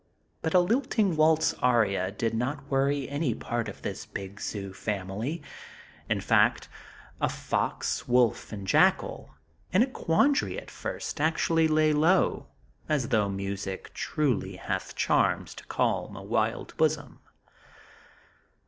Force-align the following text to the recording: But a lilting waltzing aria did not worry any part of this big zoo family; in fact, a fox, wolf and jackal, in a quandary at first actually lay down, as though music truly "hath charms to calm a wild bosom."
But 0.41 0.55
a 0.55 0.59
lilting 0.59 1.15
waltzing 1.15 1.59
aria 1.59 2.09
did 2.09 2.33
not 2.33 2.67
worry 2.71 3.07
any 3.07 3.35
part 3.35 3.69
of 3.69 3.83
this 3.83 4.03
big 4.07 4.39
zoo 4.41 4.73
family; 4.73 5.43
in 6.09 6.21
fact, 6.21 6.67
a 7.21 7.29
fox, 7.29 8.07
wolf 8.07 8.51
and 8.51 8.65
jackal, 8.65 9.35
in 9.71 9.83
a 9.83 9.85
quandary 9.85 10.57
at 10.59 10.71
first 10.71 11.21
actually 11.21 11.67
lay 11.67 11.93
down, 11.93 12.45
as 12.89 13.09
though 13.09 13.29
music 13.29 13.93
truly 13.93 14.55
"hath 14.55 14.95
charms 14.95 15.53
to 15.53 15.63
calm 15.67 16.15
a 16.15 16.23
wild 16.23 16.75
bosom." 16.77 17.19